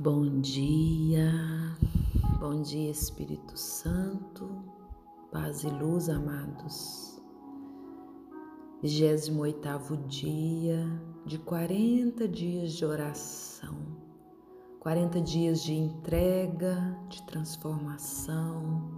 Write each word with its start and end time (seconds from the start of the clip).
Bom 0.00 0.40
dia, 0.40 1.28
bom 2.38 2.62
dia 2.62 2.88
Espírito 2.88 3.56
Santo, 3.58 4.48
paz 5.32 5.64
e 5.64 5.68
luz, 5.68 6.08
amados. 6.08 7.20
28 8.80 9.96
dia 10.06 10.86
de 11.26 11.36
40 11.38 12.28
dias 12.28 12.74
de 12.74 12.84
oração, 12.84 13.74
40 14.78 15.20
dias 15.20 15.64
de 15.64 15.74
entrega, 15.74 16.96
de 17.08 17.20
transformação, 17.22 18.88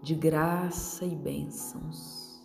de 0.00 0.14
graça 0.14 1.04
e 1.04 1.16
bênçãos. 1.16 2.40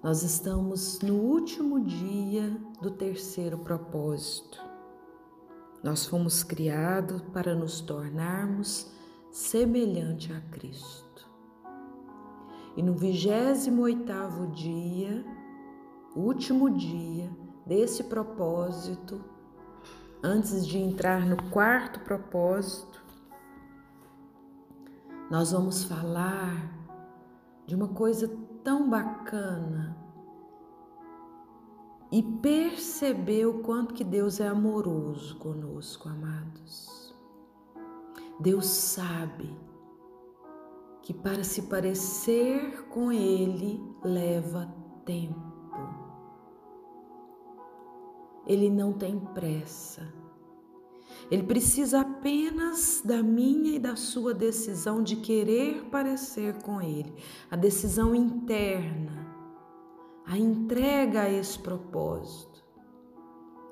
Nós 0.00 0.22
estamos 0.22 1.00
no 1.00 1.14
último 1.14 1.80
dia 1.80 2.56
do 2.80 2.92
terceiro 2.92 3.58
propósito 3.58 4.73
nós 5.84 6.06
fomos 6.06 6.42
criados 6.42 7.20
para 7.30 7.54
nos 7.54 7.82
tornarmos 7.82 8.90
semelhante 9.30 10.32
a 10.32 10.40
Cristo. 10.50 11.28
E 12.74 12.82
no 12.82 12.94
28º 12.94 14.50
dia, 14.52 15.22
último 16.16 16.70
dia 16.70 17.30
desse 17.66 18.04
propósito, 18.04 19.22
antes 20.22 20.66
de 20.66 20.78
entrar 20.78 21.26
no 21.26 21.50
quarto 21.50 22.00
propósito, 22.00 23.04
nós 25.30 25.52
vamos 25.52 25.84
falar 25.84 26.72
de 27.66 27.74
uma 27.74 27.88
coisa 27.88 28.26
tão 28.62 28.88
bacana 28.88 30.03
e 32.14 32.22
perceber 32.22 33.44
o 33.44 33.54
quanto 33.54 33.92
que 33.92 34.04
Deus 34.04 34.38
é 34.38 34.46
amoroso 34.46 35.36
conosco, 35.36 36.08
amados. 36.08 37.12
Deus 38.38 38.66
sabe 38.66 39.50
que 41.02 41.12
para 41.12 41.42
se 41.42 41.62
parecer 41.62 42.86
com 42.88 43.10
Ele 43.10 43.82
leva 44.04 44.72
tempo. 45.04 45.42
Ele 48.46 48.70
não 48.70 48.92
tem 48.92 49.18
pressa. 49.18 50.06
Ele 51.28 51.42
precisa 51.42 52.02
apenas 52.02 53.02
da 53.04 53.24
minha 53.24 53.74
e 53.74 53.78
da 53.80 53.96
sua 53.96 54.32
decisão 54.32 55.02
de 55.02 55.16
querer 55.16 55.86
parecer 55.86 56.62
com 56.62 56.80
Ele, 56.80 57.12
a 57.50 57.56
decisão 57.56 58.14
interna 58.14 59.23
a 60.26 60.38
entrega 60.38 61.22
a 61.22 61.30
esse 61.30 61.58
propósito. 61.58 62.64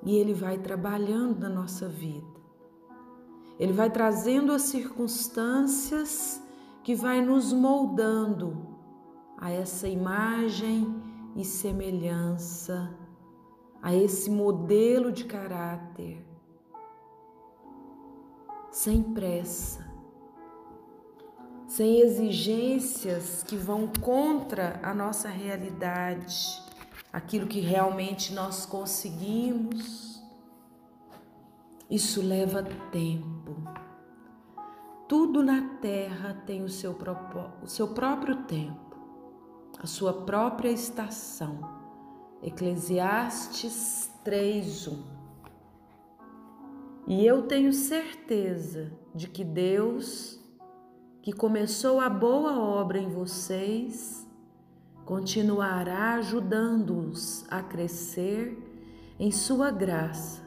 E 0.05 0.17
Ele 0.17 0.35
vai 0.35 0.59
trabalhando 0.59 1.41
na 1.41 1.49
nossa 1.49 1.89
vida. 1.89 2.41
Ele 3.59 3.73
vai 3.73 3.91
trazendo 3.91 4.53
as 4.53 4.63
circunstâncias 4.63 6.43
que 6.83 6.95
vai 6.95 7.21
nos 7.21 7.53
moldando 7.53 8.73
a 9.39 9.51
essa 9.51 9.89
imagem 9.89 11.01
e 11.37 11.45
semelhança, 11.45 12.93
a 13.81 13.95
esse 13.95 14.31
modelo 14.31 15.13
de 15.13 15.25
caráter, 15.25 16.25
sem 18.71 19.03
pressa, 19.03 19.92
sem 21.73 22.01
exigências 22.01 23.43
que 23.43 23.57
vão 23.57 23.87
contra 23.87 24.79
a 24.83 24.93
nossa 24.93 25.31
realidade, 25.31 26.63
aquilo 27.11 27.47
que 27.47 27.61
realmente 27.61 28.35
nós 28.35 28.67
conseguimos. 28.67 30.23
Isso 31.89 32.21
leva 32.21 32.63
tempo. 32.91 33.57
Tudo 35.09 35.43
na 35.43 35.79
terra 35.81 36.43
tem 36.45 36.63
o 36.63 36.69
seu, 36.69 36.95
o 37.63 37.67
seu 37.67 37.89
próprio 37.89 38.43
tempo, 38.43 38.95
a 39.79 39.87
sua 39.87 40.13
própria 40.25 40.71
estação. 40.71 41.59
Eclesiastes 42.43 44.11
3:1. 44.23 45.03
E 47.07 47.25
eu 47.25 47.45
tenho 47.45 47.73
certeza 47.73 48.93
de 49.15 49.27
que 49.27 49.43
Deus 49.43 50.42
que 51.23 51.33
começou 51.33 52.01
a 52.01 52.11
boa 52.11 52.59
obra 52.59 52.99
em 52.99 53.09
vocês, 53.09 54.29
continuará 55.05 56.15
ajudando-os 56.15 57.47
a 57.49 57.63
crescer 57.63 58.59
em 59.21 59.31
sua 59.31 59.71
graça, 59.71 60.43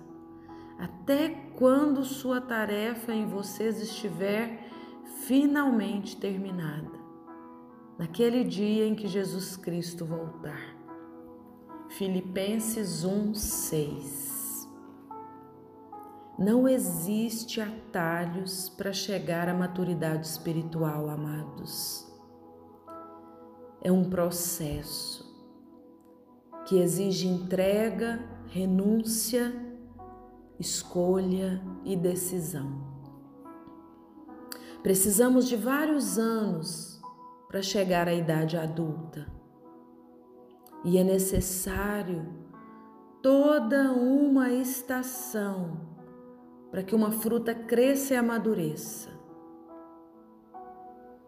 até 0.78 1.30
quando 1.58 2.04
sua 2.04 2.42
tarefa 2.42 3.14
em 3.14 3.26
vocês 3.26 3.82
estiver 3.82 4.68
finalmente 5.26 6.18
terminada, 6.18 6.92
naquele 7.98 8.44
dia 8.44 8.86
em 8.86 8.94
que 8.94 9.08
Jesus 9.08 9.56
Cristo 9.56 10.04
voltar. 10.04 10.76
Filipenses 11.88 13.06
1, 13.06 13.34
6 13.34 14.35
não 16.38 16.68
existe 16.68 17.62
atalhos 17.62 18.68
para 18.68 18.92
chegar 18.92 19.48
à 19.48 19.54
maturidade 19.54 20.28
espiritual, 20.28 21.10
amados. 21.10 22.06
É 23.82 23.92
um 23.92 24.10
processo 24.10 25.24
que 26.66 26.78
exige 26.78 27.28
entrega, 27.28 28.20
renúncia, 28.48 29.54
escolha 30.60 31.62
e 31.86 31.96
decisão. 31.96 32.84
Precisamos 34.84 35.48
de 35.48 35.56
vários 35.56 36.18
anos 36.20 37.02
para 37.48 37.62
chegar 37.62 38.08
à 38.08 38.14
idade 38.14 38.58
adulta. 38.58 39.26
E 40.84 40.98
é 40.98 41.04
necessário 41.04 42.26
toda 43.22 43.92
uma 43.94 44.52
estação 44.52 45.85
para 46.76 46.84
que 46.84 46.94
uma 46.94 47.10
fruta 47.10 47.56
cresça 47.56 48.14
e 48.14 48.18
amadureça. 48.18 49.10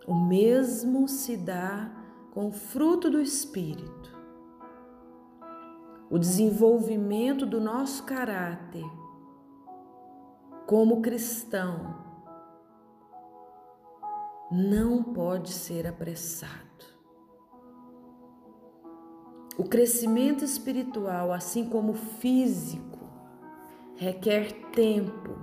O 0.05 0.13
mesmo 0.13 1.07
se 1.07 1.37
dá 1.37 1.89
com 2.31 2.49
o 2.49 2.51
fruto 2.51 3.09
do 3.09 3.21
Espírito. 3.21 4.13
O 6.09 6.19
desenvolvimento 6.19 7.45
do 7.45 7.61
nosso 7.61 8.03
caráter 8.03 8.83
como 10.65 11.01
cristão 11.01 11.95
não 14.51 15.01
pode 15.01 15.53
ser 15.53 15.87
apressado. 15.87 16.51
O 19.57 19.63
crescimento 19.63 20.43
espiritual, 20.43 21.31
assim 21.31 21.69
como 21.69 21.93
físico, 21.93 22.96
requer 23.97 24.53
tempo. 24.71 25.35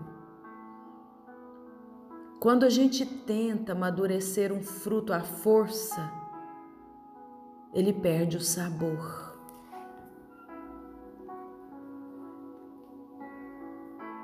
Quando 2.38 2.64
a 2.64 2.70
gente 2.70 3.04
tenta 3.04 3.72
amadurecer 3.72 4.52
um 4.52 4.62
fruto 4.62 5.12
à 5.12 5.20
força, 5.20 6.00
ele 7.72 7.92
perde 7.92 8.36
o 8.36 8.40
sabor. 8.40 9.34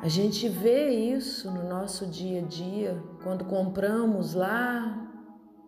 A 0.00 0.08
gente 0.08 0.48
vê 0.48 0.90
isso 0.90 1.50
no 1.50 1.68
nosso 1.68 2.06
dia 2.06 2.40
a 2.40 2.46
dia 2.46 3.02
quando 3.22 3.44
compramos 3.44 4.32
lá 4.32 5.08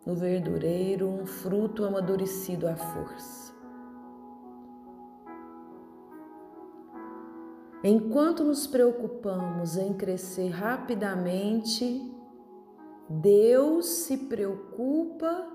no 0.06 0.14
verdureiro 0.14 1.08
um 1.08 1.26
fruto 1.26 1.84
amadurecido 1.84 2.66
à 2.68 2.76
força. 2.76 3.41
Enquanto 7.84 8.44
nos 8.44 8.64
preocupamos 8.66 9.76
em 9.76 9.92
crescer 9.92 10.50
rapidamente, 10.50 12.00
Deus 13.08 13.86
se 13.86 14.16
preocupa 14.16 15.48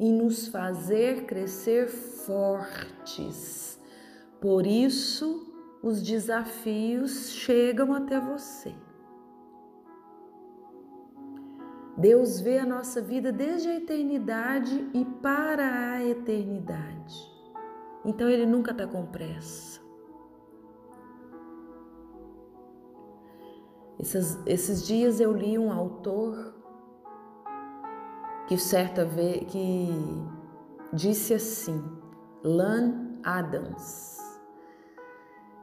em 0.00 0.10
nos 0.12 0.48
fazer 0.48 1.26
crescer 1.26 1.88
fortes. 1.88 3.78
Por 4.40 4.66
isso, 4.66 5.52
os 5.82 6.02
desafios 6.02 7.30
chegam 7.32 7.92
até 7.92 8.18
você. 8.18 8.74
Deus 11.98 12.40
vê 12.40 12.58
a 12.58 12.64
nossa 12.64 13.02
vida 13.02 13.30
desde 13.30 13.68
a 13.68 13.76
eternidade 13.76 14.88
e 14.94 15.04
para 15.04 15.92
a 15.92 16.02
eternidade. 16.02 17.30
Então, 18.06 18.28
Ele 18.30 18.46
nunca 18.46 18.72
está 18.72 18.86
com 18.86 19.04
pressa. 19.04 19.81
Esses, 24.02 24.36
esses 24.46 24.84
dias 24.84 25.20
eu 25.20 25.32
li 25.32 25.56
um 25.56 25.70
autor 25.70 26.52
que 28.48 28.58
certa 28.58 29.04
vez 29.04 29.44
que 29.44 29.88
disse 30.92 31.32
assim, 31.32 31.80
Lan 32.42 33.20
Adams, 33.22 34.18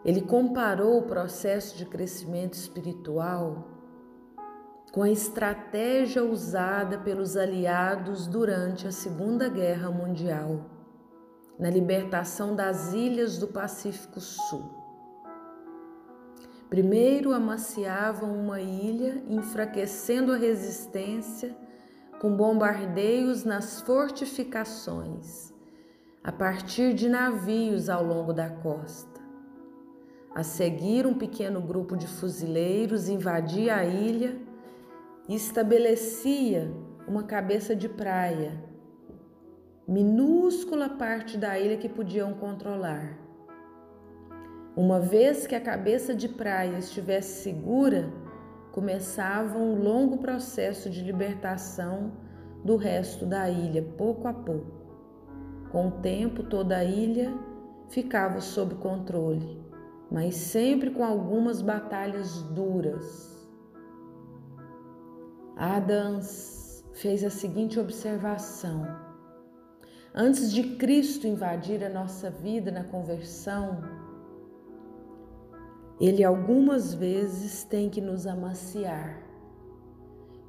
Ele 0.05 0.21
comparou 0.21 0.99
o 0.99 1.05
processo 1.05 1.77
de 1.77 1.85
crescimento 1.85 2.53
espiritual 2.53 3.67
com 4.93 5.03
a 5.03 5.09
estratégia 5.09 6.23
usada 6.23 6.97
pelos 6.97 7.35
aliados 7.35 8.25
durante 8.25 8.87
a 8.87 8.91
Segunda 8.91 9.49
Guerra 9.49 9.91
Mundial, 9.91 10.61
na 11.59 11.69
libertação 11.69 12.55
das 12.55 12.93
ilhas 12.93 13.37
do 13.37 13.49
Pacífico 13.49 14.21
Sul. 14.21 14.78
Primeiro 16.69 17.33
amaciavam 17.33 18.31
uma 18.31 18.61
ilha, 18.61 19.23
enfraquecendo 19.27 20.31
a 20.31 20.37
resistência 20.37 21.57
com 22.21 22.35
bombardeios 22.35 23.43
nas 23.43 23.81
fortificações, 23.81 25.51
a 26.23 26.31
partir 26.31 26.93
de 26.93 27.09
navios 27.09 27.89
ao 27.89 28.03
longo 28.03 28.31
da 28.31 28.51
costa. 28.51 29.19
A 30.35 30.43
seguir, 30.43 31.07
um 31.07 31.15
pequeno 31.15 31.59
grupo 31.59 31.97
de 31.97 32.05
fuzileiros 32.05 33.09
invadia 33.09 33.77
a 33.77 33.83
ilha 33.83 34.37
e 35.27 35.33
estabelecia 35.33 36.71
uma 37.07 37.23
cabeça 37.23 37.75
de 37.75 37.89
praia, 37.89 38.63
minúscula 39.87 40.87
parte 40.87 41.35
da 41.35 41.57
ilha 41.57 41.77
que 41.77 41.89
podiam 41.89 42.31
controlar. 42.35 43.28
Uma 44.79 44.97
vez 44.97 45.45
que 45.45 45.55
a 45.55 45.59
cabeça 45.59 46.15
de 46.15 46.29
praia 46.29 46.77
estivesse 46.77 47.43
segura, 47.43 48.09
começava 48.71 49.57
um 49.57 49.75
longo 49.75 50.19
processo 50.19 50.89
de 50.89 51.01
libertação 51.01 52.13
do 52.63 52.77
resto 52.77 53.25
da 53.25 53.49
ilha, 53.49 53.83
pouco 53.97 54.25
a 54.25 54.31
pouco. 54.31 54.71
Com 55.69 55.89
o 55.89 55.91
tempo, 55.99 56.43
toda 56.43 56.77
a 56.77 56.83
ilha 56.85 57.29
ficava 57.89 58.39
sob 58.39 58.75
controle, 58.75 59.61
mas 60.09 60.35
sempre 60.35 60.91
com 60.91 61.03
algumas 61.03 61.61
batalhas 61.61 62.41
duras 62.43 63.37
Adams 65.57 66.85
fez 66.93 67.25
a 67.25 67.29
seguinte 67.29 67.77
observação: 67.77 68.87
Antes 70.15 70.53
de 70.53 70.77
Cristo 70.77 71.27
invadir 71.27 71.83
a 71.83 71.89
nossa 71.89 72.29
vida 72.29 72.71
na 72.71 72.85
conversão, 72.85 74.08
ele 75.99 76.23
algumas 76.23 76.93
vezes 76.93 77.63
tem 77.63 77.89
que 77.89 77.99
nos 77.99 78.25
amaciar, 78.25 79.21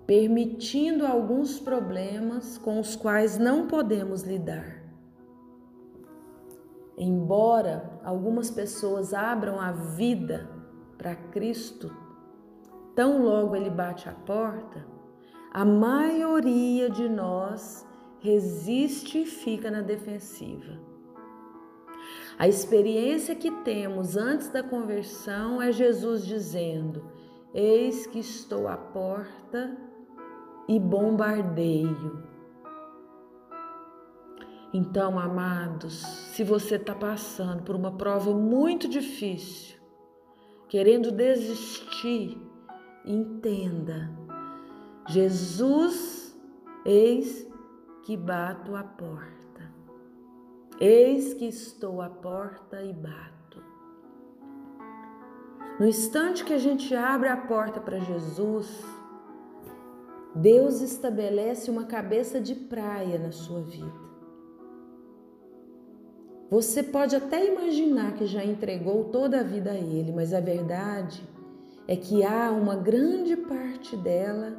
permitindo 0.07 1.05
alguns 1.05 1.59
problemas 1.59 2.57
com 2.57 2.79
os 2.79 2.95
quais 2.95 3.37
não 3.37 3.67
podemos 3.67 4.23
lidar. 4.23 4.81
Embora 6.97 7.99
algumas 8.05 8.51
pessoas 8.51 9.13
abram 9.13 9.61
a 9.61 9.73
vida 9.73 10.49
para 10.97 11.17
Cristo, 11.17 11.91
tão 12.95 13.23
logo 13.23 13.57
ele 13.57 13.71
bate 13.71 14.09
a 14.09 14.13
porta, 14.13 14.87
a 15.53 15.65
maioria 15.65 16.89
de 16.89 17.09
nós 17.09 17.85
resiste 18.21 19.23
e 19.23 19.27
fica 19.27 19.71
na 19.71 19.81
defensiva. 19.81 20.90
A 22.41 22.49
experiência 22.49 23.35
que 23.35 23.51
temos 23.51 24.17
antes 24.17 24.49
da 24.49 24.63
conversão 24.63 25.61
é 25.61 25.71
Jesus 25.71 26.25
dizendo: 26.25 27.05
Eis 27.53 28.07
que 28.07 28.19
estou 28.19 28.67
à 28.67 28.79
porta 28.79 29.77
e 30.67 30.81
bombardeio. 30.81 32.27
Então, 34.73 35.19
amados, 35.19 36.01
se 36.33 36.43
você 36.43 36.77
está 36.77 36.95
passando 36.95 37.63
por 37.63 37.77
uma 37.77 37.93
prova 37.93 38.33
muito 38.33 38.89
difícil, 38.89 39.79
querendo 40.67 41.13
desistir, 41.13 42.41
entenda 43.05 44.11
Jesus, 45.07 46.35
eis 46.87 47.47
que 48.03 48.17
bato 48.17 48.75
a 48.75 48.83
porta. 48.83 49.40
Eis 50.81 51.35
que 51.35 51.45
estou 51.45 52.01
à 52.01 52.09
porta 52.09 52.83
e 52.83 52.91
bato. 52.91 53.63
No 55.79 55.87
instante 55.87 56.43
que 56.43 56.55
a 56.55 56.59
gente 56.59 56.95
abre 56.95 57.29
a 57.29 57.37
porta 57.37 57.79
para 57.79 57.99
Jesus, 57.99 58.83
Deus 60.35 60.81
estabelece 60.81 61.71
uma 61.71 61.85
cabeça 61.85 62.41
de 62.41 62.55
praia 62.55 63.19
na 63.19 63.31
sua 63.31 63.61
vida. 63.61 64.11
Você 66.51 66.83
pode 66.83 67.15
até 67.15 67.47
imaginar 67.47 68.15
que 68.15 68.25
já 68.25 68.43
entregou 68.43 69.05
toda 69.05 69.41
a 69.41 69.43
vida 69.43 69.73
a 69.73 69.77
Ele, 69.77 70.13
mas 70.13 70.33
a 70.33 70.41
verdade 70.41 71.23
é 71.87 71.95
que 71.95 72.25
há 72.25 72.51
uma 72.51 72.77
grande 72.77 73.37
parte 73.37 73.99
dela 73.99 74.57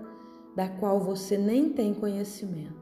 da 0.56 0.69
qual 0.69 1.00
você 1.00 1.35
nem 1.35 1.69
tem 1.69 1.95
conhecimento. 1.95 2.81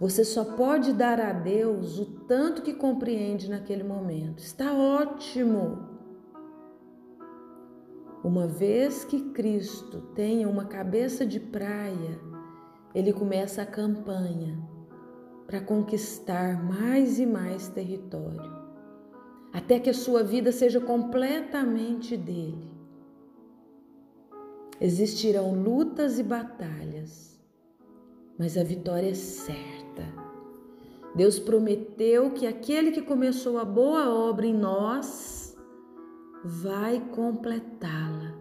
Você 0.00 0.24
só 0.24 0.44
pode 0.44 0.92
dar 0.92 1.20
a 1.20 1.32
Deus 1.32 1.98
o 1.98 2.06
tanto 2.26 2.62
que 2.62 2.74
compreende 2.74 3.48
naquele 3.48 3.84
momento. 3.84 4.40
Está 4.40 4.72
ótimo. 4.72 5.94
Uma 8.24 8.46
vez 8.46 9.04
que 9.04 9.20
Cristo 9.30 10.00
tenha 10.14 10.48
uma 10.48 10.64
cabeça 10.64 11.24
de 11.24 11.38
praia, 11.38 12.18
ele 12.94 13.12
começa 13.12 13.62
a 13.62 13.66
campanha 13.66 14.58
para 15.46 15.60
conquistar 15.60 16.62
mais 16.62 17.18
e 17.18 17.26
mais 17.26 17.68
território, 17.68 18.50
até 19.52 19.78
que 19.78 19.90
a 19.90 19.94
sua 19.94 20.22
vida 20.22 20.50
seja 20.50 20.80
completamente 20.80 22.16
dele. 22.16 22.72
Existirão 24.80 25.54
lutas 25.54 26.18
e 26.18 26.22
batalhas, 26.22 27.38
mas 28.38 28.56
a 28.56 28.64
vitória 28.64 29.10
é 29.10 29.14
certa. 29.14 29.83
Deus 31.14 31.38
prometeu 31.38 32.32
que 32.32 32.46
aquele 32.46 32.90
que 32.90 33.00
começou 33.00 33.58
a 33.58 33.64
boa 33.64 34.08
obra 34.08 34.46
em 34.46 34.54
nós 34.54 35.56
vai 36.44 37.00
completá-la. 37.10 38.34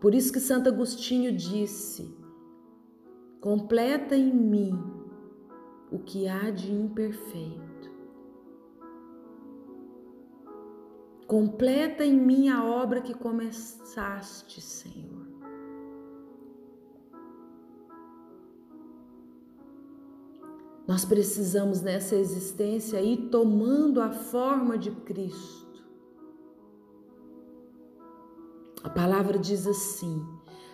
Por 0.00 0.14
isso 0.14 0.32
que 0.32 0.40
Santo 0.40 0.68
Agostinho 0.68 1.36
disse: 1.36 2.16
completa 3.40 4.16
em 4.16 4.32
mim 4.32 4.82
o 5.92 5.98
que 5.98 6.26
há 6.26 6.50
de 6.50 6.72
imperfeito. 6.72 7.68
Completa 11.26 12.02
em 12.02 12.18
mim 12.18 12.48
a 12.48 12.64
obra 12.64 13.02
que 13.02 13.12
começaste, 13.12 14.62
Senhor. 14.62 15.17
Nós 20.88 21.04
precisamos 21.04 21.82
nessa 21.82 22.16
existência 22.16 22.98
ir 22.98 23.28
tomando 23.28 24.00
a 24.00 24.10
forma 24.10 24.78
de 24.78 24.90
Cristo. 24.90 25.84
A 28.82 28.88
palavra 28.88 29.38
diz 29.38 29.66
assim: 29.66 30.26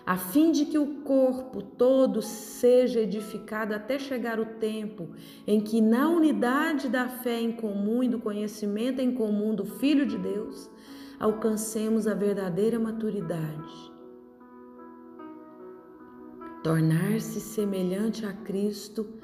a 0.06 0.16
fim 0.16 0.52
de 0.52 0.66
que 0.66 0.78
o 0.78 1.02
corpo 1.02 1.60
todo 1.60 2.22
seja 2.22 3.00
edificado 3.00 3.74
até 3.74 3.98
chegar 3.98 4.38
o 4.38 4.46
tempo 4.46 5.08
em 5.48 5.60
que, 5.60 5.80
na 5.80 6.08
unidade 6.08 6.88
da 6.88 7.08
fé 7.08 7.40
em 7.40 7.50
comum 7.50 8.00
e 8.00 8.08
do 8.08 8.20
conhecimento 8.20 9.00
em 9.00 9.12
comum 9.12 9.52
do 9.52 9.64
Filho 9.64 10.06
de 10.06 10.16
Deus, 10.16 10.70
alcancemos 11.18 12.06
a 12.06 12.14
verdadeira 12.14 12.78
maturidade. 12.78 13.92
Tornar-se 16.62 17.40
semelhante 17.40 18.24
a 18.24 18.32
Cristo 18.32 19.23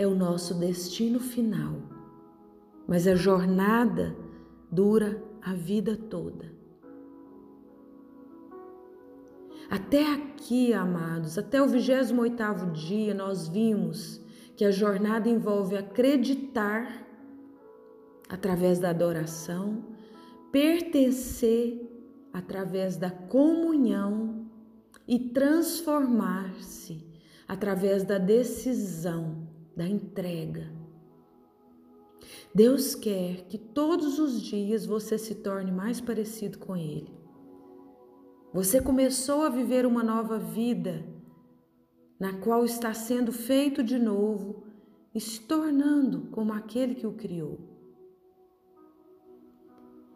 é 0.00 0.06
o 0.06 0.14
nosso 0.14 0.54
destino 0.54 1.20
final, 1.20 1.74
mas 2.88 3.06
a 3.06 3.14
jornada 3.14 4.16
dura 4.72 5.22
a 5.42 5.52
vida 5.52 5.94
toda. 5.94 6.50
Até 9.68 10.10
aqui, 10.14 10.72
amados, 10.72 11.36
até 11.36 11.60
o 11.60 11.66
28º 11.66 12.72
dia, 12.72 13.12
nós 13.12 13.46
vimos 13.46 14.24
que 14.56 14.64
a 14.64 14.70
jornada 14.70 15.28
envolve 15.28 15.76
acreditar 15.76 17.06
através 18.26 18.78
da 18.78 18.88
adoração, 18.88 19.84
pertencer 20.50 21.78
através 22.32 22.96
da 22.96 23.10
comunhão 23.10 24.46
e 25.06 25.18
transformar-se 25.18 27.06
através 27.46 28.02
da 28.02 28.16
decisão, 28.16 29.49
da 29.80 29.88
entrega. 29.88 30.70
Deus 32.54 32.94
quer 32.94 33.46
que 33.46 33.56
todos 33.56 34.18
os 34.18 34.42
dias 34.42 34.84
você 34.84 35.16
se 35.16 35.36
torne 35.36 35.72
mais 35.72 36.02
parecido 36.02 36.58
com 36.58 36.76
Ele. 36.76 37.10
Você 38.52 38.82
começou 38.82 39.40
a 39.40 39.48
viver 39.48 39.86
uma 39.86 40.02
nova 40.02 40.38
vida, 40.38 41.02
na 42.18 42.34
qual 42.40 42.62
está 42.62 42.92
sendo 42.92 43.32
feito 43.32 43.82
de 43.82 43.98
novo 43.98 44.64
e 45.14 45.20
se 45.20 45.40
tornando 45.40 46.28
como 46.30 46.52
aquele 46.52 46.94
que 46.94 47.06
o 47.06 47.14
criou. 47.14 47.58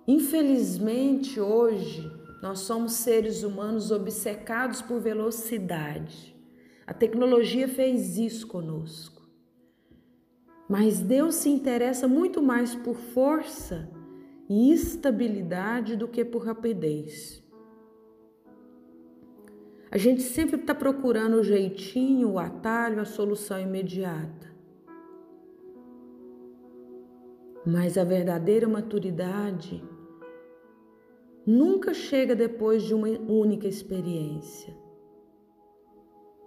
Infelizmente, 0.07 1.41
hoje, 1.41 2.13
nós 2.43 2.59
somos 2.59 2.93
seres 2.93 3.43
humanos 3.43 3.91
obcecados 3.91 4.83
por 4.83 5.01
velocidade. 5.01 6.37
A 6.87 6.93
tecnologia 6.93 7.67
fez 7.67 8.19
isso 8.19 8.47
conosco. 8.47 9.14
Mas 10.69 11.01
Deus 11.01 11.35
se 11.37 11.49
interessa 11.49 12.09
muito 12.09 12.43
mais 12.43 12.75
por 12.75 12.97
força 12.97 13.91
e 14.49 14.73
estabilidade 14.73 15.97
do 15.97 16.09
que 16.09 16.25
por 16.25 16.45
rapidez. 16.45 17.43
A 19.91 19.99
gente 19.99 20.23
sempre 20.23 20.57
está 20.57 20.75
procurando 20.75 21.35
o 21.35 21.45
jeitinho, 21.45 22.33
o 22.33 22.39
atalho, 22.39 23.01
a 23.01 23.05
solução 23.05 23.61
imediata. 23.61 24.53
Mas 27.65 27.97
a 27.97 28.05
verdadeira 28.05 28.69
maturidade 28.69 29.83
nunca 31.47 31.95
chega 31.95 32.35
depois 32.35 32.83
de 32.83 32.93
uma 32.93 33.09
única 33.09 33.69
experiência. 33.69 34.84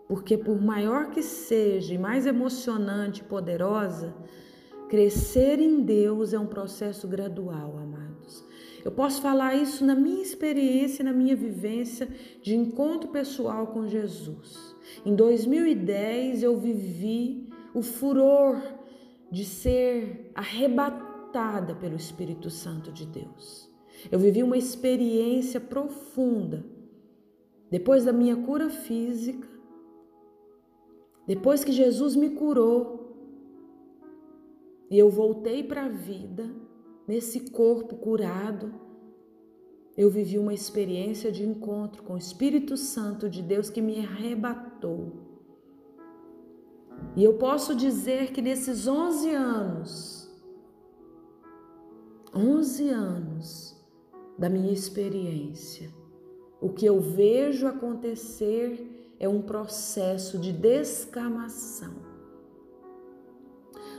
Porque, 0.07 0.37
por 0.37 0.61
maior 0.61 1.09
que 1.09 1.21
seja 1.21 1.93
e 1.93 1.97
mais 1.97 2.25
emocionante 2.25 3.21
e 3.21 3.25
poderosa, 3.25 4.15
crescer 4.87 5.59
em 5.59 5.81
Deus 5.81 6.33
é 6.33 6.39
um 6.39 6.47
processo 6.47 7.07
gradual, 7.07 7.77
amados. 7.77 8.45
Eu 8.85 8.91
posso 8.91 9.21
falar 9.21 9.55
isso 9.55 9.83
na 9.85 9.95
minha 9.95 10.21
experiência, 10.21 11.03
na 11.03 11.11
minha 11.11 11.35
vivência 11.35 12.07
de 12.41 12.55
encontro 12.55 13.09
pessoal 13.09 13.67
com 13.67 13.85
Jesus. 13.85 14.75
Em 15.05 15.13
2010 15.13 16.41
eu 16.43 16.57
vivi 16.57 17.49
o 17.73 17.81
furor 17.81 18.61
de 19.29 19.43
ser 19.43 20.31
arrebatada 20.33 21.75
pelo 21.75 21.97
Espírito 21.97 22.49
Santo 22.49 22.91
de 22.91 23.05
Deus. 23.05 23.69
Eu 24.09 24.19
vivi 24.19 24.41
uma 24.41 24.57
experiência 24.57 25.59
profunda. 25.59 26.65
Depois 27.69 28.05
da 28.05 28.13
minha 28.13 28.37
cura 28.37 28.69
física, 28.69 29.47
depois 31.27 31.61
que 31.63 31.73
Jesus 31.73 32.15
me 32.15 32.29
curou 32.29 32.97
e 34.89 34.97
eu 34.97 35.09
voltei 35.09 35.61
para 35.61 35.83
a 35.83 35.89
vida, 35.89 36.49
nesse 37.05 37.51
corpo 37.51 37.97
curado, 37.97 38.73
eu 39.97 40.09
vivi 40.09 40.37
uma 40.37 40.53
experiência 40.53 41.29
de 41.29 41.43
encontro 41.43 42.01
com 42.03 42.13
o 42.13 42.17
Espírito 42.17 42.77
Santo 42.77 43.29
de 43.29 43.41
Deus 43.41 43.69
que 43.69 43.81
me 43.81 43.99
arrebatou. 43.99 45.11
E 47.15 47.23
eu 47.23 47.33
posso 47.33 47.75
dizer 47.75 48.31
que 48.31 48.41
nesses 48.41 48.87
11 48.87 49.29
anos, 49.31 50.31
11 52.33 52.89
anos 52.89 53.75
da 54.37 54.47
minha 54.47 54.71
experiência, 54.71 55.91
o 56.61 56.69
que 56.69 56.85
eu 56.85 57.01
vejo 57.01 57.67
acontecer 57.67 58.96
é 59.19 59.27
um 59.27 59.41
processo 59.41 60.37
de 60.37 60.51
descamação. 60.51 61.93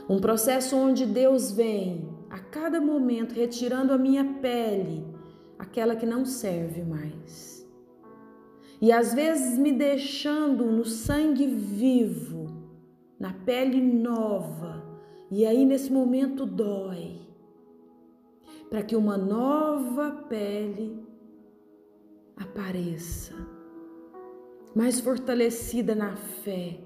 Um 0.09 0.19
processo 0.19 0.75
onde 0.75 1.05
Deus 1.05 1.51
vem 1.51 2.09
a 2.29 2.39
cada 2.39 2.79
momento 2.81 3.33
retirando 3.33 3.93
a 3.93 3.97
minha 3.97 4.23
pele, 4.41 5.05
aquela 5.57 5.95
que 5.95 6.05
não 6.05 6.25
serve 6.25 6.83
mais. 6.83 7.67
E 8.81 8.91
às 8.91 9.13
vezes 9.13 9.57
me 9.57 9.71
deixando 9.71 10.65
no 10.65 10.85
sangue 10.85 11.45
vivo, 11.45 12.47
na 13.19 13.33
pele 13.33 13.81
nova, 13.81 14.83
e 15.29 15.45
aí 15.45 15.65
nesse 15.65 15.91
momento 15.91 16.45
dói, 16.45 17.19
para 18.69 18.81
que 18.81 18.95
uma 18.95 19.17
nova 19.17 20.11
pele 20.29 21.03
apareça 22.37 23.58
mais 24.75 24.99
fortalecida 24.99 25.95
na 25.95 26.15
fé, 26.15 26.79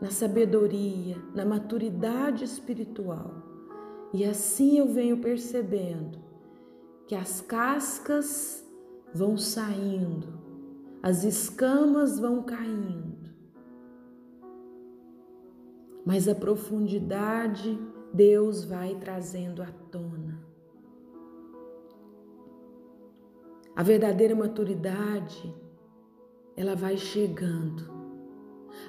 na 0.00 0.10
sabedoria, 0.10 1.16
na 1.34 1.44
maturidade 1.44 2.44
espiritual. 2.44 3.42
E 4.12 4.24
assim 4.24 4.78
eu 4.78 4.88
venho 4.88 5.18
percebendo 5.18 6.18
que 7.06 7.14
as 7.14 7.40
cascas 7.40 8.64
vão 9.12 9.36
saindo, 9.36 10.28
as 11.02 11.24
escamas 11.24 12.18
vão 12.18 12.42
caindo, 12.42 13.30
mas 16.04 16.28
a 16.28 16.34
profundidade 16.34 17.78
Deus 18.12 18.64
vai 18.64 18.96
trazendo 18.96 19.62
à 19.62 19.70
tona. 19.90 20.40
A 23.76 23.82
verdadeira 23.82 24.34
maturidade 24.34 25.54
ela 26.60 26.76
vai 26.76 26.96
chegando. 26.96 27.90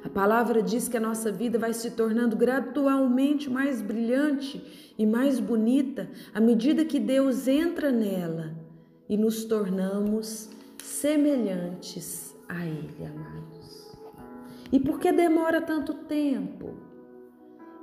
A 0.04 0.10
palavra 0.10 0.62
diz 0.62 0.88
que 0.88 0.98
a 0.98 1.02
nossa 1.02 1.32
vida 1.32 1.58
vai 1.58 1.74
se 1.74 1.92
tornando 1.92 2.36
gradualmente 2.36 3.50
mais 3.50 3.82
brilhante 3.82 4.94
e 4.98 5.06
mais 5.06 5.40
bonita 5.40 6.10
à 6.34 6.42
medida 6.42 6.84
que 6.84 7.00
Deus 7.00 7.48
entra 7.48 7.92
nela 7.92 8.56
e 9.08 9.16
nos 9.16 9.46
tornamos 9.46 10.50
semelhantes 10.78 12.36
a 12.50 12.66
Ele, 12.66 13.06
amados. 13.06 13.98
E 14.72 14.80
por 14.80 15.00
que 15.00 15.12
demora 15.12 15.62
tanto 15.62 15.94
tempo? 15.94 16.76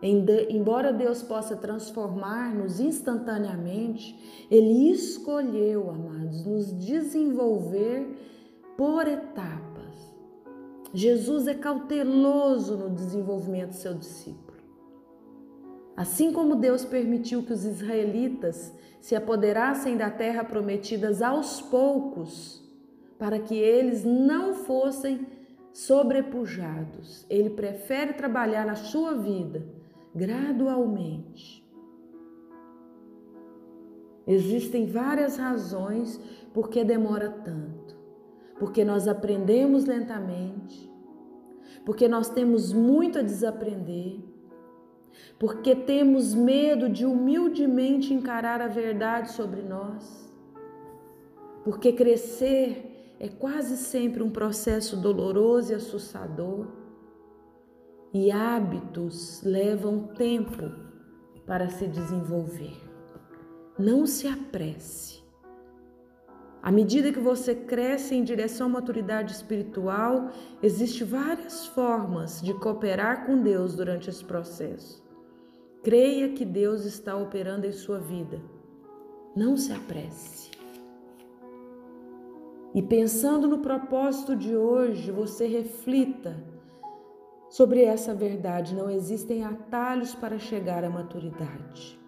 Embora 0.01 0.93
Deus 0.93 1.23
possa 1.23 1.57
transformar-nos 1.57 2.79
instantaneamente, 2.79 4.47
Ele 4.51 4.91
escolheu, 4.91 5.91
amados, 5.91 6.45
nos 6.45 6.73
desenvolver 6.79 8.17
por 8.77 9.09
etapas. 9.09 9.68
Jesus 10.93 11.47
é 11.47 11.55
cauteloso 11.55 12.77
no 12.77 12.91
desenvolvimento 12.91 13.71
do 13.71 13.75
seu 13.75 13.95
discípulo. 13.95 14.59
Assim 15.97 16.33
como 16.33 16.57
Deus 16.57 16.85
permitiu 16.85 17.43
que 17.43 17.53
os 17.53 17.65
israelitas 17.65 18.73
se 19.01 19.15
apoderassem 19.15 19.97
da 19.97 20.11
terra 20.11 20.45
prometida 20.45 21.11
aos 21.27 21.61
poucos, 21.61 22.63
para 23.19 23.39
que 23.39 23.57
eles 23.57 24.05
não 24.05 24.55
fossem 24.55 25.27
sobrepujados, 25.73 27.27
ele 27.29 27.51
prefere 27.51 28.13
trabalhar 28.13 28.65
na 28.65 28.77
sua 28.77 29.15
vida 29.15 29.67
gradualmente. 30.15 31.67
Existem 34.27 34.87
várias 34.87 35.37
razões 35.37 36.21
por 36.53 36.69
que 36.69 36.85
demora 36.85 37.31
tanto 37.31 37.78
porque 38.59 38.85
nós 38.85 39.07
aprendemos 39.07 39.85
lentamente, 39.85 40.91
porque 41.85 42.09
nós 42.09 42.29
temos 42.29 42.73
muito 42.73 43.19
a 43.19 43.23
desaprender, 43.23 44.21
porque 45.39 45.75
temos 45.75 46.35
medo 46.35 46.89
de 46.89 47.07
humildemente 47.07 48.13
encarar 48.13 48.61
a 48.61 48.69
verdade 48.69 49.33
sobre 49.33 49.63
nós, 49.63 50.33
porque 51.65 51.93
crescer 51.93 53.17
é 53.21 53.29
quase 53.29 53.77
sempre 53.77 54.23
um 54.23 54.31
processo 54.31 54.97
doloroso 54.97 55.73
e 55.73 55.75
assustador, 55.75 56.67
e 58.13 58.31
hábitos 58.31 59.43
levam 59.43 60.09
tempo 60.09 60.71
para 61.47 61.69
se 61.69 61.87
desenvolver. 61.87 62.77
Não 63.79 64.07
se 64.07 64.27
apresse. 64.27 65.18
À 66.69 66.71
medida 66.71 67.11
que 67.11 67.19
você 67.19 67.55
cresce 67.55 68.15
em 68.15 68.23
direção 68.23 68.67
à 68.67 68.69
maturidade 68.69 69.33
espiritual, 69.33 70.29
existem 70.63 71.07
várias 71.07 71.67
formas 71.69 72.43
de 72.43 72.53
cooperar 72.53 73.25
com 73.25 73.41
Deus 73.41 73.75
durante 73.75 74.11
esse 74.11 74.23
processo. 74.23 75.03
Creia 75.83 76.29
que 76.35 76.45
Deus 76.45 76.85
está 76.85 77.17
operando 77.17 77.67
em 77.67 77.73
sua 77.73 77.99
vida. 77.99 78.39
Não 79.35 79.57
se 79.57 79.73
apresse. 79.73 80.51
E 82.75 82.83
pensando 82.83 83.49
no 83.49 83.61
propósito 83.61 84.37
de 84.37 84.55
hoje, 84.55 85.11
você 85.11 85.47
reflita 85.47 86.37
sobre 87.49 87.83
essa 87.83 88.15
verdade. 88.15 88.75
Não 88.75 88.91
existem 88.91 89.43
atalhos 89.43 90.15
para 90.15 90.39
chegar 90.39 90.85
à 90.85 90.91
maturidade. 90.91 91.99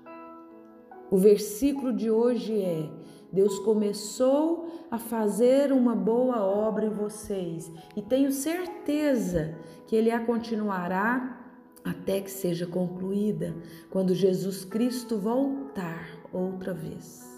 O 1.10 1.16
versículo 1.16 1.94
de 1.94 2.10
hoje 2.10 2.60
é: 2.60 2.90
Deus 3.32 3.58
começou 3.60 4.68
a 4.90 4.98
fazer 4.98 5.72
uma 5.72 5.94
boa 5.94 6.42
obra 6.42 6.86
em 6.86 6.90
vocês 6.90 7.70
e 7.96 8.02
tenho 8.02 8.32
certeza 8.32 9.54
que 9.86 9.94
Ele 9.94 10.10
a 10.10 10.24
continuará 10.24 11.40
até 11.84 12.20
que 12.20 12.30
seja 12.30 12.66
concluída, 12.66 13.54
quando 13.88 14.14
Jesus 14.14 14.64
Cristo 14.64 15.18
voltar 15.18 16.08
outra 16.32 16.74
vez. 16.74 17.28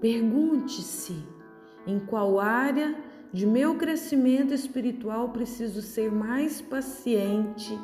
Pergunte-se 0.00 1.16
em 1.86 2.00
qual 2.00 2.40
área 2.40 2.96
de 3.32 3.46
meu 3.46 3.76
crescimento 3.76 4.52
espiritual 4.52 5.30
preciso 5.30 5.80
ser 5.82 6.10
mais 6.10 6.60
paciente 6.60 7.78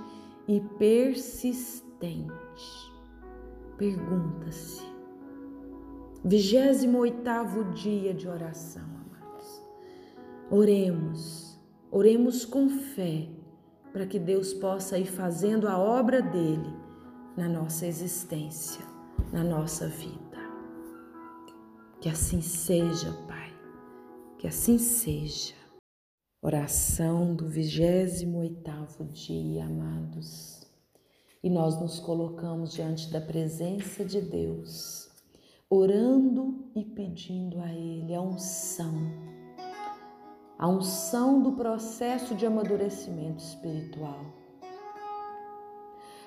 e 0.48 0.60
persistente. 0.78 2.32
Pergunta-se. 3.76 4.91
Vigésimo 6.24 6.98
oitavo 6.98 7.72
dia 7.74 8.14
de 8.14 8.28
oração, 8.28 8.84
amados. 8.84 9.60
Oremos, 10.48 11.58
oremos 11.90 12.44
com 12.44 12.68
fé 12.68 13.28
para 13.92 14.06
que 14.06 14.20
Deus 14.20 14.54
possa 14.54 14.96
ir 14.96 15.06
fazendo 15.06 15.66
a 15.66 15.76
obra 15.76 16.22
dele 16.22 16.72
na 17.36 17.48
nossa 17.48 17.88
existência, 17.88 18.84
na 19.32 19.42
nossa 19.42 19.88
vida. 19.88 20.38
Que 22.00 22.08
assim 22.08 22.40
seja, 22.40 23.12
Pai, 23.26 23.52
que 24.38 24.46
assim 24.46 24.78
seja. 24.78 25.54
Oração 26.40 27.34
do 27.34 27.48
28 27.48 29.04
dia, 29.06 29.64
amados. 29.64 30.70
E 31.42 31.50
nós 31.50 31.80
nos 31.80 31.98
colocamos 31.98 32.72
diante 32.72 33.10
da 33.10 33.20
presença 33.20 34.04
de 34.04 34.20
Deus, 34.20 35.01
orando 35.74 36.66
e 36.74 36.84
pedindo 36.84 37.58
a 37.58 37.72
Ele 37.72 38.14
a 38.14 38.20
unção, 38.20 38.92
a 40.58 40.68
unção 40.68 41.40
do 41.40 41.52
processo 41.52 42.34
de 42.34 42.44
amadurecimento 42.44 43.42
espiritual. 43.42 44.20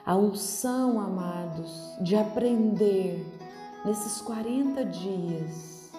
A 0.04 0.16
unção, 0.16 1.00
amados, 1.00 1.96
de 2.02 2.16
aprender 2.16 3.24
nesses 3.86 4.20
40 4.22 4.84
dias 4.86 5.92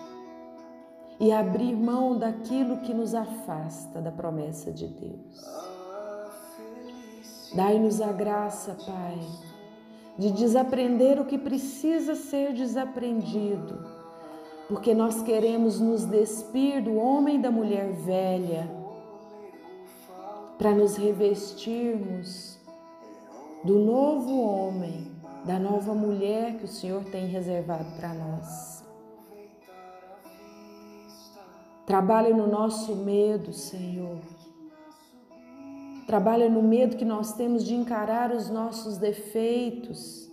e 1.20 1.30
abrir 1.30 1.76
mão 1.76 2.18
daquilo 2.18 2.78
que 2.78 2.92
nos 2.92 3.14
afasta 3.14 4.02
da 4.02 4.10
promessa 4.10 4.72
de 4.72 4.88
Deus. 4.88 5.40
Dai-nos 7.54 8.00
a 8.00 8.10
graça, 8.10 8.76
Pai, 8.84 9.18
de 10.18 10.30
desaprender 10.30 11.20
o 11.20 11.24
que 11.24 11.36
precisa 11.36 12.14
ser 12.14 12.52
desaprendido, 12.52 13.84
porque 14.68 14.94
nós 14.94 15.22
queremos 15.22 15.78
nos 15.78 16.04
despir 16.04 16.82
do 16.82 16.96
homem 16.96 17.36
e 17.36 17.42
da 17.42 17.50
mulher 17.50 17.92
velha 17.92 18.68
para 20.58 20.72
nos 20.72 20.96
revestirmos 20.96 22.58
do 23.62 23.78
novo 23.78 24.40
homem, 24.40 25.12
da 25.44 25.58
nova 25.58 25.94
mulher 25.94 26.56
que 26.56 26.64
o 26.64 26.68
Senhor 26.68 27.04
tem 27.04 27.26
reservado 27.26 27.90
para 27.96 28.14
nós. 28.14 28.84
Trabalha 31.84 32.34
no 32.34 32.48
nosso 32.48 32.96
medo, 32.96 33.52
Senhor. 33.52 34.18
Trabalha 36.06 36.48
no 36.48 36.62
medo 36.62 36.96
que 36.96 37.04
nós 37.04 37.32
temos 37.32 37.64
de 37.64 37.74
encarar 37.74 38.30
os 38.30 38.48
nossos 38.48 38.96
defeitos, 38.96 40.30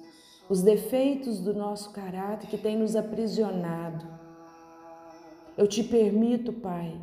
os 0.48 0.62
defeitos 0.62 1.40
do 1.40 1.54
nosso 1.54 1.92
caráter 1.92 2.48
que 2.48 2.58
tem 2.58 2.78
nos 2.78 2.96
aprisionado. 2.96 4.06
Eu 5.58 5.68
te 5.68 5.84
permito, 5.84 6.54
Pai, 6.54 6.96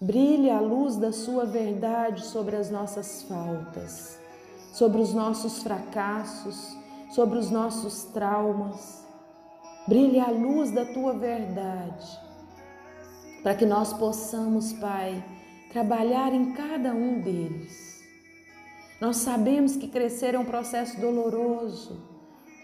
brilhe 0.00 0.50
a 0.50 0.60
luz 0.60 0.96
da 0.96 1.12
Sua 1.12 1.44
verdade 1.44 2.24
sobre 2.24 2.56
as 2.56 2.70
nossas 2.70 3.22
faltas, 3.24 4.18
sobre 4.72 5.00
os 5.00 5.12
nossos 5.12 5.62
fracassos, 5.62 6.74
sobre 7.10 7.38
os 7.38 7.50
nossos 7.50 8.04
traumas. 8.04 9.06
Brilhe 9.86 10.20
a 10.20 10.30
luz 10.30 10.70
da 10.70 10.86
Tua 10.86 11.12
verdade 11.12 12.28
para 13.42 13.54
que 13.54 13.64
nós 13.64 13.92
possamos, 13.92 14.72
Pai, 14.74 15.24
trabalhar 15.70 16.32
em 16.32 16.52
cada 16.52 16.94
um 16.94 17.20
deles. 17.20 18.02
Nós 19.00 19.18
sabemos 19.18 19.76
que 19.76 19.88
crescer 19.88 20.34
é 20.34 20.38
um 20.38 20.44
processo 20.44 21.00
doloroso. 21.00 22.02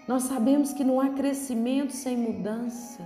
Nós 0.08 0.24
sabemos 0.24 0.72
que 0.72 0.82
não 0.82 1.00
há 1.00 1.10
crescimento 1.10 1.92
sem 1.92 2.16
mudança. 2.16 3.02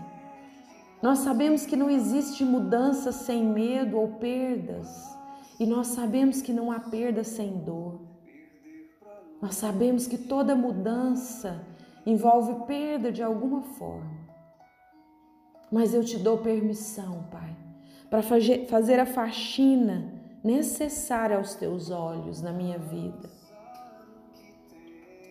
Nós 1.03 1.19
sabemos 1.19 1.65
que 1.65 1.77
não 1.77 1.91
existe 1.91 2.45
mudança 2.45 3.13
sem 3.13 3.45
medo 3.45 3.99
ou 3.99 4.09
perdas. 4.15 4.89
E 5.61 5.67
nós 5.67 5.89
sabemos 5.89 6.41
que 6.41 6.53
não 6.53 6.73
há 6.73 6.81
perda 6.81 7.23
sem 7.23 7.59
dor. 7.59 8.01
Nós 9.41 9.57
sabemos 9.57 10.07
que 10.07 10.19
toda 10.19 10.57
mudança 10.57 11.65
envolve 12.05 12.67
perda 12.67 13.13
de 13.13 13.23
alguma 13.23 13.63
forma. 13.63 14.19
Mas 15.71 15.93
eu 15.93 16.03
te 16.03 16.17
dou 16.19 16.39
permissão, 16.39 17.25
Pai, 17.31 17.55
para 18.11 18.23
fazer 18.23 18.99
a 18.99 19.07
faxina 19.07 20.13
necessária 20.43 21.37
aos 21.37 21.55
teus 21.55 21.91
olhos 21.91 22.41
na 22.41 22.53
minha 22.53 22.79
vida. 22.79 23.29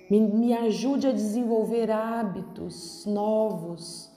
Me, 0.09 0.19
me 0.19 0.53
ajude 0.53 1.07
a 1.07 1.11
desenvolver 1.11 1.91
hábitos 1.91 3.05
novos 3.05 4.11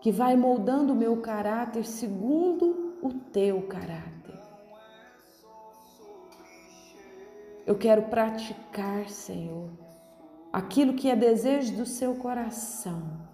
que 0.00 0.10
vai 0.10 0.36
moldando 0.36 0.92
o 0.92 0.96
meu 0.96 1.18
caráter 1.20 1.84
segundo 1.84 2.98
o 3.00 3.10
teu 3.12 3.62
caráter. 3.62 4.12
Eu 7.64 7.78
quero 7.78 8.02
praticar, 8.02 9.08
Senhor, 9.08 9.70
aquilo 10.52 10.94
que 10.94 11.08
é 11.08 11.14
desejo 11.14 11.76
do 11.76 11.86
seu 11.86 12.16
coração 12.16 13.30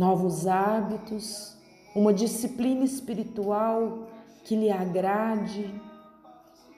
novos 0.00 0.46
hábitos, 0.46 1.59
uma 1.94 2.12
disciplina 2.12 2.84
espiritual 2.84 4.06
que 4.44 4.56
lhe 4.56 4.70
agrade, 4.70 5.72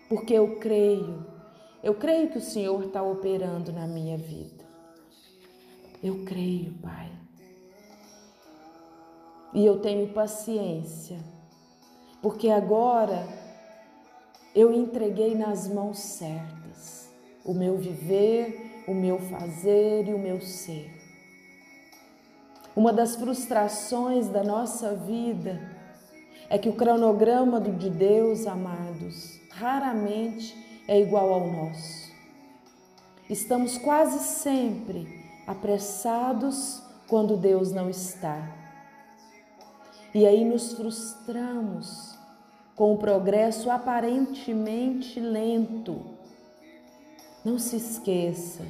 porque 0.09 0.35
eu 0.35 0.57
creio, 0.57 1.27
eu 1.83 1.95
creio 1.95 2.31
que 2.31 2.39
o 2.39 2.43
Senhor 2.43 2.85
está 2.85 3.03
operando 3.03 3.73
na 3.73 3.87
minha 3.87 4.17
vida. 4.17 4.65
Eu 6.03 6.25
creio, 6.25 6.75
Pai. 6.75 7.11
E 9.55 9.65
eu 9.65 9.81
tenho 9.81 10.09
paciência, 10.13 11.19
porque 12.23 12.49
agora 12.49 13.29
eu 14.55 14.73
entreguei 14.73 15.35
nas 15.35 15.69
mãos 15.69 15.99
certas 15.99 17.13
o 17.45 17.53
meu 17.53 17.77
viver, 17.77 18.85
o 18.87 18.95
meu 18.95 19.19
fazer 19.19 20.09
e 20.09 20.15
o 20.15 20.19
meu 20.19 20.41
ser. 20.41 21.02
Uma 22.75 22.91
das 22.91 23.17
frustrações 23.17 24.29
da 24.29 24.43
nossa 24.43 24.95
vida 24.95 25.61
é 26.49 26.57
que 26.57 26.71
o 26.71 26.73
cronograma 26.73 27.61
de 27.61 27.91
Deus, 27.91 28.47
amados, 28.47 29.39
raramente 29.51 30.57
é 30.89 30.99
igual 30.99 31.35
ao 31.35 31.47
nosso. 31.47 32.11
Estamos 33.29 33.77
quase 33.77 34.21
sempre 34.21 35.07
apressados 35.47 36.83
quando 37.09 37.37
Deus 37.37 37.73
não 37.73 37.91
está. 37.91 38.41
E 40.15 40.27
aí 40.27 40.43
nos 40.43 40.73
frustramos 40.73 42.17
com 42.75 42.95
o 42.95 42.99
progresso 42.99 43.71
aparentemente 43.71 45.21
lento. 45.21 46.03
Não 47.45 47.59
se 47.59 47.77
esqueça 47.77 48.65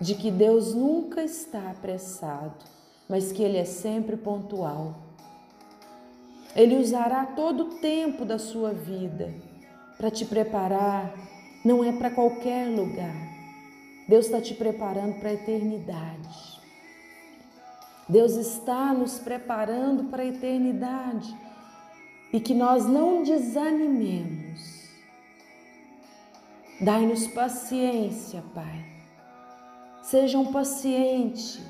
de 0.00 0.16
que 0.16 0.32
Deus 0.32 0.74
nunca 0.74 1.22
está 1.22 1.70
apressado 1.70 2.73
mas 3.08 3.32
que 3.32 3.42
Ele 3.42 3.58
é 3.58 3.64
sempre 3.64 4.16
pontual. 4.16 4.94
Ele 6.54 6.76
usará 6.76 7.26
todo 7.26 7.64
o 7.64 7.74
tempo 7.78 8.24
da 8.24 8.38
sua 8.38 8.72
vida 8.72 9.34
para 9.96 10.10
te 10.10 10.24
preparar, 10.24 11.14
não 11.64 11.82
é 11.82 11.92
para 11.92 12.10
qualquer 12.10 12.68
lugar. 12.68 13.34
Deus 14.08 14.26
está 14.26 14.40
te 14.40 14.54
preparando 14.54 15.18
para 15.18 15.30
a 15.30 15.34
eternidade. 15.34 16.60
Deus 18.08 18.32
está 18.32 18.92
nos 18.92 19.18
preparando 19.18 20.04
para 20.04 20.22
a 20.22 20.26
eternidade 20.26 21.34
e 22.32 22.38
que 22.38 22.54
nós 22.54 22.84
não 22.84 23.22
desanimemos. 23.22 24.90
Dai-nos 26.80 27.26
paciência, 27.28 28.42
Pai. 28.54 28.84
Sejam 30.02 30.52
pacientes 30.52 31.62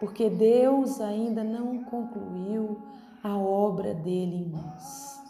porque 0.00 0.30
Deus 0.30 0.98
ainda 0.98 1.44
não 1.44 1.84
concluiu 1.84 2.80
a 3.22 3.36
obra 3.36 3.94
dele 3.94 4.36
em 4.36 4.48
nós. 4.48 5.20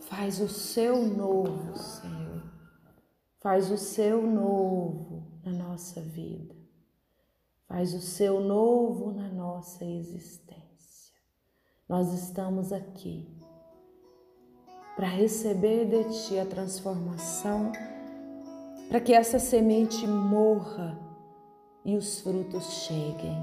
Faz 0.00 0.40
o 0.40 0.48
seu 0.48 1.06
novo, 1.06 1.76
Senhor. 1.76 2.42
Faz 3.38 3.70
o 3.70 3.76
seu 3.76 4.22
novo 4.26 5.22
na 5.44 5.52
nossa 5.52 6.00
vida. 6.00 6.56
Faz 7.66 7.92
o 7.92 8.00
seu 8.00 8.40
novo 8.40 9.12
na 9.12 9.28
nossa 9.28 9.84
existência. 9.84 11.14
Nós 11.86 12.14
estamos 12.14 12.72
aqui 12.72 13.28
para 14.96 15.06
receber 15.06 15.84
de 15.84 16.26
Ti 16.26 16.38
a 16.38 16.46
transformação 16.46 17.70
para 18.88 19.00
que 19.00 19.12
essa 19.12 19.38
semente 19.38 20.06
morra 20.06 20.98
e 21.84 21.96
os 21.96 22.20
frutos 22.20 22.84
cheguem. 22.84 23.38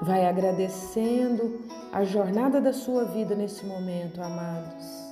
Vai 0.00 0.26
agradecendo 0.26 1.64
a 1.92 2.04
jornada 2.04 2.60
da 2.60 2.72
sua 2.72 3.04
vida 3.04 3.34
nesse 3.34 3.66
momento, 3.66 4.22
amados. 4.22 5.08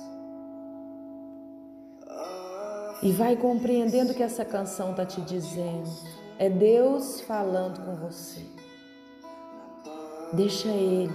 E 3.03 3.11
vai 3.11 3.35
compreendendo 3.35 4.11
o 4.11 4.15
que 4.15 4.23
essa 4.23 4.43
canção 4.43 4.91
está 4.91 5.05
te 5.05 5.21
dizendo. 5.21 5.89
É 6.39 6.49
Deus 6.49 7.21
falando 7.21 7.85
com 7.85 7.95
você. 7.95 8.45
Deixa 10.33 10.67
Ele. 10.69 11.13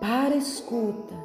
Para, 0.00 0.36
escuta. 0.36 1.21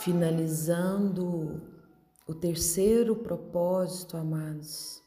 Finalizando 0.00 1.60
o 2.26 2.34
terceiro 2.34 3.16
propósito, 3.16 4.16
amados, 4.16 5.02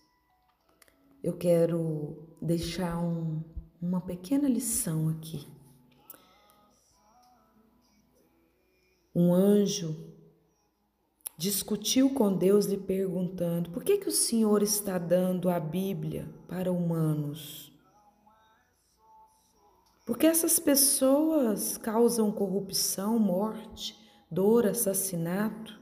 eu 1.23 1.35
quero 1.35 2.37
deixar 2.39 2.99
um, 2.99 3.43
uma 3.81 4.01
pequena 4.01 4.47
lição 4.47 5.09
aqui. 5.09 5.47
Um 9.15 9.33
anjo 9.33 10.13
discutiu 11.37 12.13
com 12.13 12.35
Deus 12.35 12.67
lhe 12.67 12.77
perguntando: 12.77 13.71
por 13.71 13.83
que, 13.83 13.97
que 13.97 14.09
o 14.09 14.11
Senhor 14.11 14.61
está 14.61 14.99
dando 14.99 15.49
a 15.49 15.59
Bíblia 15.59 16.29
para 16.47 16.71
humanos? 16.71 17.71
Porque 20.05 20.27
essas 20.27 20.59
pessoas 20.59 21.77
causam 21.77 22.31
corrupção, 22.31 23.17
morte 23.17 24.02
dor, 24.33 24.65
assassinato? 24.65 25.79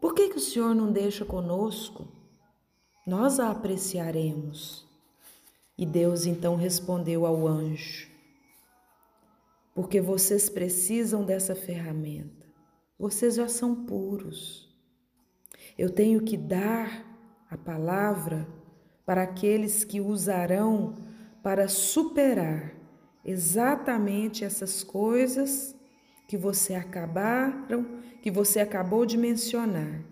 Por 0.00 0.14
que, 0.14 0.28
que 0.28 0.36
o 0.36 0.40
Senhor 0.40 0.74
não 0.74 0.92
deixa 0.92 1.24
conosco? 1.24 2.08
Nós 3.06 3.38
a 3.38 3.50
apreciaremos. 3.50 4.86
E 5.76 5.86
Deus 5.86 6.26
então 6.26 6.56
respondeu 6.56 7.26
ao 7.26 7.46
anjo: 7.46 8.08
Porque 9.74 10.00
vocês 10.00 10.48
precisam 10.48 11.24
dessa 11.24 11.54
ferramenta. 11.54 12.46
Vocês 12.98 13.34
já 13.34 13.48
são 13.48 13.84
puros. 13.84 14.68
Eu 15.76 15.90
tenho 15.90 16.20
que 16.22 16.36
dar 16.36 17.04
a 17.50 17.56
palavra 17.56 18.46
para 19.04 19.22
aqueles 19.22 19.84
que 19.84 20.00
usarão 20.00 20.94
para 21.42 21.68
superar 21.68 22.74
exatamente 23.24 24.44
essas 24.44 24.84
coisas 24.84 25.74
que 26.26 26.36
você 26.36 26.74
acabaram, 26.74 28.00
que 28.22 28.30
você 28.30 28.60
acabou 28.60 29.04
de 29.04 29.16
mencionar, 29.16 30.02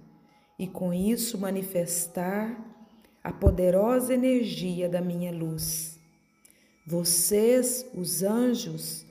e 0.58 0.66
com 0.66 0.92
isso 0.92 1.38
manifestar 1.38 2.56
a 3.22 3.32
poderosa 3.32 4.12
energia 4.12 4.88
da 4.88 5.00
minha 5.00 5.32
luz. 5.32 5.98
Vocês, 6.86 7.86
os 7.94 8.22
anjos, 8.22 9.06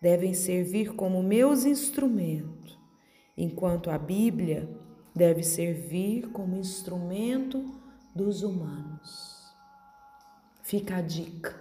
devem 0.00 0.34
servir 0.34 0.94
como 0.94 1.22
meus 1.22 1.64
instrumentos, 1.64 2.78
enquanto 3.36 3.90
a 3.90 3.98
Bíblia 3.98 4.68
deve 5.14 5.42
servir 5.42 6.28
como 6.28 6.56
instrumento 6.56 7.64
dos 8.14 8.42
humanos. 8.42 9.36
Fica 10.62 10.96
a 10.96 11.00
dica. 11.00 11.58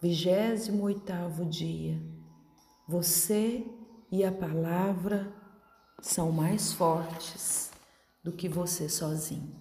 28 0.00 0.82
oitavo 0.82 1.44
dia. 1.44 2.00
Você 2.88 3.66
e 4.10 4.24
a 4.24 4.32
palavra 4.32 5.30
são 6.00 6.32
mais 6.32 6.72
fortes 6.72 7.70
do 8.24 8.32
que 8.32 8.48
você 8.48 8.88
sozinho. 8.88 9.54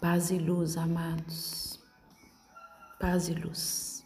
Paz 0.00 0.30
e 0.30 0.38
luz, 0.38 0.76
amados. 0.76 1.80
Paz 3.00 3.28
e 3.28 3.34
luz. 3.34 3.99